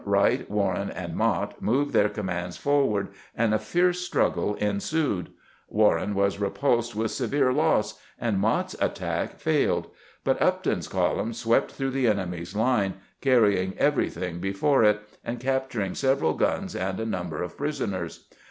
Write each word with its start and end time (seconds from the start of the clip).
Wright, 0.03 0.49
Warren, 0.49 0.89
and 0.89 1.13
Mott 1.15 1.61
moved 1.61 1.93
their 1.93 2.09
commands 2.09 2.57
forward, 2.57 3.09
and 3.37 3.53
a 3.53 3.59
fierce 3.59 3.99
struggle 3.99 4.55
ensued. 4.55 5.29
Warren 5.69 6.15
was 6.15 6.39
re 6.39 6.49
pulsed 6.49 6.95
with 6.95 7.11
severe 7.11 7.53
loss, 7.53 7.99
and 8.19 8.39
Mott's 8.39 8.75
attack 8.81 9.37
failed; 9.37 9.91
but 10.23 10.41
Upton's 10.41 10.87
column 10.87 11.33
swept 11.33 11.69
through 11.73 11.91
the 11.91 12.07
enemy's 12.07 12.55
Una, 12.55 12.95
carry 13.21 13.51
96 13.53 13.53
CAMPAIGNING 13.53 13.53
WITH 13.53 13.53
GEANT 13.53 13.79
ing 13.79 13.85
everything 14.31 14.39
before 14.39 14.83
it, 14.83 15.01
and 15.23 15.39
capturing 15.39 15.93
several 15.93 16.33
guns 16.33 16.75
and 16.75 16.99
a 16.99 17.05
number 17.05 17.43
of 17.43 17.55
prisoners. 17.55 18.25